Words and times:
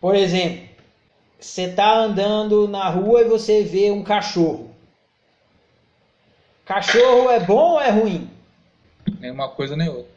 Por 0.00 0.14
exemplo, 0.14 0.68
você 1.38 1.62
está 1.62 1.94
andando 1.94 2.66
na 2.66 2.88
rua 2.88 3.22
e 3.22 3.28
você 3.28 3.62
vê 3.62 3.90
um 3.90 4.02
cachorro. 4.02 4.70
Cachorro 6.64 7.30
é 7.30 7.40
bom 7.40 7.72
ou 7.72 7.80
é 7.80 7.90
ruim? 7.90 8.30
Nenhuma 9.18 9.48
coisa 9.48 9.76
nem 9.76 9.88
outra. 9.88 10.12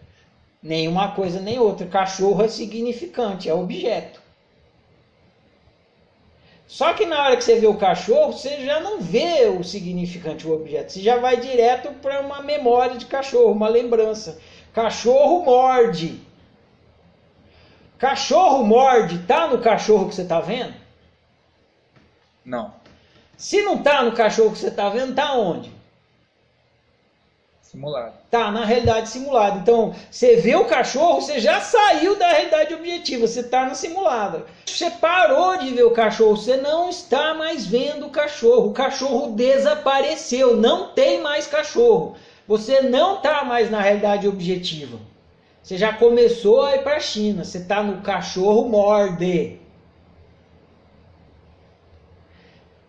Nenhuma 0.62 1.12
coisa 1.12 1.42
nem 1.42 1.60
outra. 1.60 1.88
Cachorro 1.88 2.44
é 2.44 2.48
significante, 2.48 3.50
é 3.50 3.54
objeto. 3.54 4.22
Só 6.68 6.94
que 6.94 7.06
na 7.06 7.22
hora 7.24 7.38
que 7.38 7.44
você 7.44 7.60
vê 7.60 7.68
o 7.68 7.78
cachorro, 7.78 8.34
você 8.34 8.66
já 8.66 8.80
não 8.80 9.02
vê 9.02 9.48
o 9.48 9.64
significante, 9.64 10.48
o 10.48 10.54
objeto. 10.54 10.92
Você 10.92 11.02
já 11.02 11.18
vai 11.18 11.38
direto 11.38 11.92
para 12.02 12.22
uma 12.22 12.42
memória 12.42 12.98
de 12.98 13.06
cachorro, 13.06 13.52
uma 13.52 13.68
lembrança. 13.68 14.40
Cachorro 14.74 15.44
morde. 15.44 16.20
Cachorro 17.98 18.64
morde, 18.64 19.20
tá 19.20 19.48
no 19.48 19.60
cachorro 19.60 20.10
que 20.10 20.16
você 20.16 20.24
está 20.24 20.40
vendo? 20.40 20.74
Não. 22.44 22.74
Se 23.38 23.62
não 23.62 23.82
tá 23.82 24.04
no 24.04 24.14
cachorro 24.14 24.52
que 24.52 24.58
você 24.58 24.68
está 24.68 24.90
vendo, 24.90 25.16
tá 25.16 25.34
onde? 25.34 25.72
Simulado. 27.62 28.14
Tá 28.30 28.52
na 28.52 28.66
realidade 28.66 29.10
simulada. 29.10 29.58
Então, 29.58 29.96
você 30.12 30.36
vê 30.36 30.56
o 30.56 30.66
cachorro, 30.66 31.22
você 31.22 31.40
já 31.40 31.60
saiu 31.60 32.18
da 32.20 32.28
realidade 32.28 32.74
objetiva, 32.74 33.26
você 33.26 33.40
está 33.40 33.66
na 33.66 33.74
simulada. 33.74 34.46
Você 34.66 34.92
parou 34.92 35.58
de 35.58 35.72
ver 35.72 35.84
o 35.84 35.92
cachorro, 35.92 36.38
você 36.38 36.58
não 36.58 36.90
está 36.90 37.34
mais 37.34 37.66
vendo 37.66 38.06
o 38.06 38.12
cachorro. 38.12 38.70
O 38.70 38.74
cachorro 38.74 39.32
desapareceu, 39.32 40.56
não 40.56 40.90
tem 40.90 41.22
mais 41.22 41.48
cachorro. 41.48 42.16
Você 42.48 42.82
não 42.82 43.16
está 43.16 43.44
mais 43.44 43.72
na 43.72 43.82
realidade 43.82 44.28
objetiva. 44.28 45.00
Você 45.64 45.78
já 45.78 45.94
começou 45.94 46.64
a 46.64 46.76
ir 46.76 46.84
para 46.84 46.98
a 46.98 47.00
China, 47.00 47.46
você 47.46 47.60
está 47.60 47.82
no 47.82 48.02
cachorro 48.02 48.68
morde. 48.68 49.62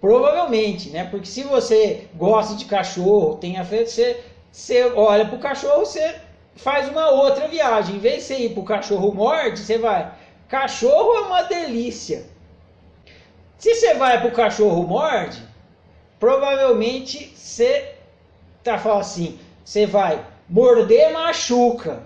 Provavelmente, 0.01 0.91
né? 0.91 1.05
Porque 1.05 1.27
se 1.27 1.45
você 1.45 2.09
gosta 2.17 2.57
de 2.57 2.65
cachorro, 2.65 3.37
tem 3.37 3.59
afeto, 3.59 3.91
você, 3.91 4.21
você 4.51 4.93
olha 4.97 5.25
para 5.25 5.37
o 5.37 5.41
cachorro, 5.41 5.87
você 5.87 6.17
faz 6.57 6.89
uma 6.89 7.11
outra 7.11 7.47
viagem. 7.47 7.95
Em 7.95 8.01
vez 8.01 8.17
de 8.17 8.23
você 8.23 8.39
ir 8.39 8.51
para 8.51 8.61
o 8.61 8.67
cachorro 8.67 9.15
morde, 9.15 9.61
você 9.61 9.79
vai. 9.79 10.13
Cachorro 10.49 11.15
é 11.15 11.21
uma 11.21 11.43
delícia. 11.43 12.27
Se 13.57 13.73
você 13.73 13.95
vai 13.95 14.21
para 14.21 14.29
o 14.29 14.33
cachorro 14.33 14.83
morde, 14.83 15.41
provavelmente 16.19 17.33
você 17.37 17.95
tá 18.65 18.79
falando 18.79 19.01
assim, 19.01 19.39
você 19.65 19.87
vai 19.87 20.27
morder 20.49 21.13
machuca. 21.13 22.03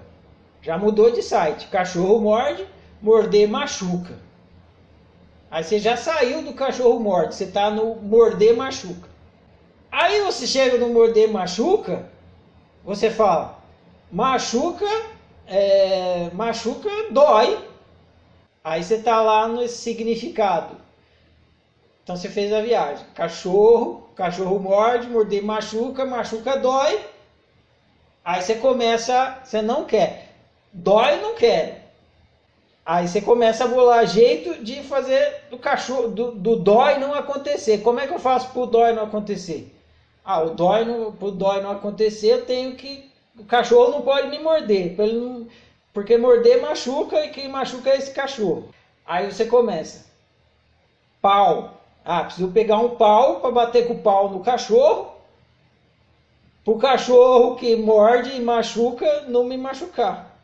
Já 0.62 0.76
mudou 0.76 1.10
de 1.10 1.22
site. 1.22 1.68
Cachorro 1.68 2.20
morde, 2.20 2.66
morder 3.00 3.48
machuca. 3.48 4.18
Aí 5.50 5.64
você 5.64 5.78
já 5.78 5.96
saiu 5.96 6.42
do 6.42 6.52
cachorro 6.52 7.00
morde, 7.00 7.34
você 7.34 7.44
está 7.44 7.70
no 7.70 7.96
morder 7.96 8.54
machuca. 8.54 9.08
Aí 9.90 10.20
você 10.22 10.46
chega 10.46 10.76
no 10.76 10.90
morder 10.90 11.30
machuca, 11.30 12.06
você 12.84 13.10
fala, 13.10 13.58
machuca, 14.12 14.84
é, 15.46 16.30
machuca 16.34 16.90
dói. 17.10 17.66
Aí 18.62 18.84
você 18.84 18.96
está 18.96 19.22
lá 19.22 19.48
no 19.48 19.66
significado. 19.66 20.76
Então 22.04 22.14
você 22.14 22.28
fez 22.28 22.52
a 22.52 22.60
viagem. 22.60 23.06
Cachorro, 23.14 24.10
cachorro 24.14 24.58
morde, 24.58 25.08
morder 25.08 25.42
machuca, 25.42 26.04
machuca 26.04 26.58
dói. 26.58 27.00
Aí 28.22 28.42
você 28.42 28.56
começa, 28.56 29.38
você 29.42 29.62
não 29.62 29.86
quer. 29.86 30.27
Dói, 30.78 31.20
não 31.20 31.34
quer. 31.34 31.92
Aí 32.86 33.08
você 33.08 33.20
começa 33.20 33.64
a 33.64 33.68
bolar 33.68 34.06
jeito 34.06 34.62
de 34.62 34.80
fazer 34.84 35.42
do 35.50 35.58
cachorro, 35.58 36.08
do, 36.08 36.30
do 36.30 36.56
dói 36.56 36.98
não 36.98 37.12
acontecer. 37.12 37.78
Como 37.78 37.98
é 37.98 38.06
que 38.06 38.14
eu 38.14 38.18
faço 38.18 38.50
para 38.50 38.62
o 38.62 38.66
dói 38.66 38.92
não 38.92 39.02
acontecer? 39.02 39.74
Ah, 40.24 40.40
o 40.40 40.50
dói 40.50 40.84
não, 40.84 41.12
pro 41.12 41.32
dói 41.32 41.60
não 41.60 41.72
acontecer, 41.72 42.32
eu 42.32 42.46
tenho 42.46 42.76
que. 42.76 43.10
O 43.36 43.44
cachorro 43.44 43.91
não 43.91 44.03
pode 44.03 44.28
me 44.28 44.38
morder. 44.38 44.97
Não, 44.97 45.48
porque 45.92 46.16
morder 46.16 46.62
machuca 46.62 47.24
e 47.24 47.30
quem 47.30 47.48
machuca 47.48 47.91
é 47.91 47.97
esse 47.97 48.12
cachorro. 48.12 48.69
Aí 49.04 49.30
você 49.30 49.47
começa. 49.47 50.06
Pau. 51.20 51.74
Ah, 52.04 52.22
preciso 52.22 52.53
pegar 52.53 52.78
um 52.78 52.91
pau 52.91 53.41
para 53.41 53.50
bater 53.50 53.88
com 53.88 53.94
o 53.94 54.03
pau 54.03 54.30
no 54.30 54.41
cachorro. 54.41 55.12
Para 56.64 56.72
o 56.72 56.78
cachorro 56.78 57.56
que 57.56 57.74
morde 57.74 58.36
e 58.36 58.41
machuca 58.41 59.22
não 59.22 59.44
me 59.44 59.58
machucar. 59.58 60.38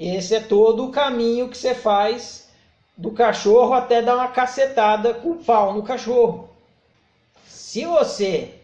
Esse 0.00 0.34
é 0.34 0.40
todo 0.40 0.86
o 0.86 0.90
caminho 0.90 1.50
que 1.50 1.58
você 1.58 1.74
faz 1.74 2.48
do 2.96 3.10
cachorro 3.10 3.74
até 3.74 4.00
dar 4.00 4.16
uma 4.16 4.28
cacetada 4.28 5.12
com 5.12 5.32
o 5.32 5.44
pau 5.44 5.74
no 5.74 5.82
cachorro. 5.82 6.48
Se 7.44 7.84
você 7.84 8.54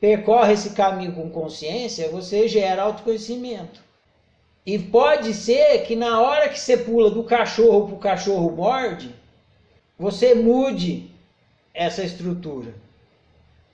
percorre 0.00 0.52
esse 0.52 0.70
caminho 0.70 1.12
com 1.12 1.28
consciência, 1.28 2.08
você 2.08 2.46
gera 2.46 2.84
autoconhecimento. 2.84 3.80
E 4.64 4.78
pode 4.78 5.34
ser 5.34 5.82
que 5.86 5.96
na 5.96 6.20
hora 6.20 6.48
que 6.48 6.60
você 6.60 6.76
pula 6.76 7.10
do 7.10 7.24
cachorro 7.24 7.88
para 7.88 7.96
o 7.96 7.98
cachorro 7.98 8.52
morde, 8.52 9.12
você 9.98 10.36
mude 10.36 11.10
essa 11.74 12.04
estrutura. 12.04 12.72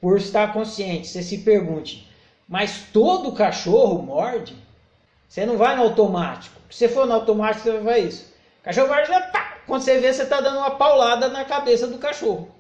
Por 0.01 0.17
estar 0.17 0.51
consciente, 0.55 1.09
você 1.09 1.23
se 1.23 1.39
pergunte, 1.39 2.09
mas 2.49 2.87
todo 2.91 3.33
cachorro 3.33 4.03
morde? 4.03 4.62
Você 5.33 5.47
não 5.47 5.57
vai 5.57 5.75
no 5.75 5.85
automático. 5.85 6.61
Se 6.69 6.81
você 6.81 6.89
for 6.91 7.07
no 7.07 7.15
automático, 7.15 7.65
você 7.65 7.79
vai 7.79 8.01
isso. 8.01 8.27
Cachorro 8.63 8.89
morde, 8.89 9.09
pá! 9.33 9.57
quando 9.67 9.81
você 9.81 9.99
vê, 9.99 10.13
você 10.13 10.25
está 10.25 10.43
dando 10.43 10.59
uma 10.59 10.73
paulada 10.73 11.29
na 11.29 11.43
cabeça 11.43 11.87
do 11.87 11.97
cachorro. 11.97 12.51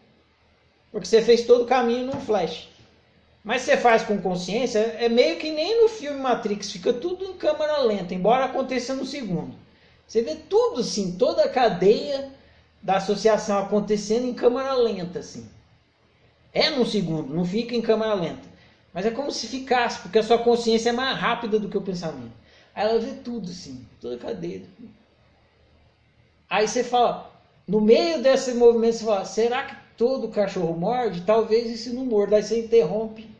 Porque 0.91 1.06
você 1.06 1.21
fez 1.21 1.43
todo 1.43 1.65
o 1.65 1.66
caminho 1.66 2.06
num 2.06 2.19
flash. 2.22 2.71
Mas 3.44 3.60
você 3.60 3.77
faz 3.77 4.05
com 4.05 4.22
consciência, 4.22 4.78
é 4.78 5.06
meio 5.06 5.37
que 5.37 5.50
nem 5.50 5.83
no 5.83 5.88
filme 5.91 6.19
Matrix, 6.19 6.72
fica 6.72 6.94
tudo 6.94 7.27
em 7.27 7.34
câmera 7.34 7.77
lenta, 7.81 8.15
embora 8.15 8.47
aconteça 8.47 8.94
no 8.94 9.04
segundo. 9.04 9.54
Você 10.06 10.22
vê 10.22 10.37
tudo 10.37 10.81
assim, 10.81 11.19
toda 11.19 11.44
a 11.44 11.50
cadeia 11.50 12.31
da 12.81 12.97
associação 12.97 13.59
acontecendo 13.59 14.25
em 14.25 14.33
câmera 14.33 14.72
lenta, 14.72 15.19
assim. 15.19 15.47
É 16.54 16.71
no 16.71 16.87
segundo, 16.87 17.34
não 17.34 17.44
fica 17.44 17.75
em 17.75 17.83
câmera 17.83 18.15
lenta. 18.15 18.49
Mas 18.94 19.04
é 19.04 19.10
como 19.10 19.31
se 19.31 19.47
ficasse, 19.47 19.99
porque 19.99 20.19
a 20.19 20.22
sua 20.22 20.39
consciência 20.39 20.89
é 20.89 20.93
mais 20.93 21.19
rápida 21.19 21.59
do 21.59 21.69
que 21.69 21.77
o 21.77 21.83
pensamento. 21.83 22.41
Aí 22.75 22.88
ela 22.88 22.99
vê 22.99 23.12
tudo 23.22 23.50
assim, 23.50 23.87
toda 24.00 24.16
a 24.16 24.19
cadeia. 24.19 24.62
Aí 26.49 26.66
você 26.66 26.83
fala, 26.84 27.31
no 27.66 27.81
meio 27.81 28.22
desse 28.22 28.55
movimento, 28.55 28.94
você 28.94 29.05
fala, 29.05 29.25
será 29.25 29.65
que 29.65 29.77
todo 29.97 30.28
cachorro 30.28 30.77
morde? 30.77 31.22
Talvez 31.22 31.71
isso 31.71 31.94
não 31.94 32.05
morda. 32.05 32.37
Aí 32.37 32.43
você 32.43 32.60
interrompe 32.60 33.33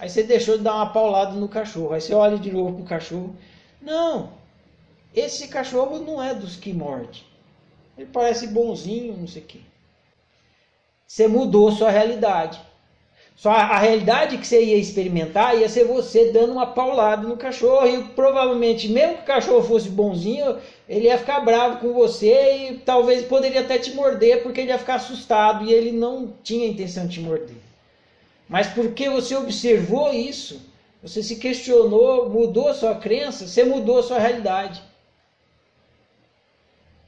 Aí 0.00 0.08
você 0.08 0.22
deixou 0.22 0.56
de 0.56 0.64
dar 0.64 0.76
uma 0.76 0.92
paulada 0.92 1.32
no 1.32 1.46
cachorro. 1.46 1.92
Aí 1.92 2.00
você 2.00 2.14
olha 2.14 2.38
de 2.38 2.50
novo 2.50 2.76
pro 2.76 2.84
cachorro. 2.86 3.36
Não, 3.82 4.32
esse 5.14 5.46
cachorro 5.48 5.98
não 5.98 6.22
é 6.22 6.34
dos 6.34 6.56
que 6.56 6.72
morde. 6.72 7.26
Ele 7.98 8.08
parece 8.10 8.46
bonzinho, 8.46 9.14
não 9.14 9.28
sei 9.28 9.42
o 9.42 9.44
quê. 9.44 9.60
Você 11.06 11.28
mudou 11.28 11.70
sua 11.70 11.90
realidade. 11.90 12.58
Só 13.40 13.48
a, 13.48 13.62
a 13.62 13.78
realidade 13.78 14.36
que 14.36 14.46
você 14.46 14.62
ia 14.62 14.76
experimentar 14.76 15.58
ia 15.58 15.66
ser 15.66 15.84
você 15.84 16.30
dando 16.30 16.52
uma 16.52 16.66
paulada 16.66 17.26
no 17.26 17.38
cachorro. 17.38 17.86
E 17.86 18.04
provavelmente, 18.08 18.86
mesmo 18.86 19.14
que 19.16 19.22
o 19.22 19.24
cachorro 19.24 19.62
fosse 19.62 19.88
bonzinho, 19.88 20.58
ele 20.86 21.06
ia 21.06 21.16
ficar 21.16 21.40
bravo 21.40 21.78
com 21.78 21.94
você 21.94 22.68
e 22.68 22.78
talvez 22.80 23.24
poderia 23.24 23.62
até 23.62 23.78
te 23.78 23.94
morder 23.94 24.42
porque 24.42 24.60
ele 24.60 24.68
ia 24.68 24.78
ficar 24.78 24.96
assustado 24.96 25.64
e 25.64 25.72
ele 25.72 25.90
não 25.90 26.34
tinha 26.42 26.68
intenção 26.68 27.06
de 27.06 27.14
te 27.14 27.20
morder. 27.20 27.56
Mas 28.46 28.66
porque 28.66 29.08
você 29.08 29.34
observou 29.34 30.12
isso, 30.12 30.60
você 31.02 31.22
se 31.22 31.36
questionou, 31.36 32.28
mudou 32.28 32.74
sua 32.74 32.96
crença, 32.96 33.46
você 33.46 33.64
mudou 33.64 34.02
sua 34.02 34.18
realidade. 34.18 34.82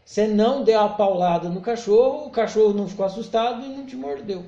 Você 0.02 0.26
não 0.26 0.64
deu 0.64 0.80
a 0.80 0.88
paulada 0.88 1.50
no 1.50 1.60
cachorro, 1.60 2.24
o 2.24 2.30
cachorro 2.30 2.72
não 2.72 2.88
ficou 2.88 3.04
assustado 3.04 3.66
e 3.66 3.68
não 3.68 3.84
te 3.84 3.96
mordeu. 3.96 4.42